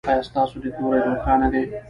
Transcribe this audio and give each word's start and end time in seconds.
ایا 0.09 0.27
ستاسو 0.29 0.55
لید 0.63 0.75
لوری 0.81 1.01
روښانه 1.07 1.47
دی؟ 1.53 1.63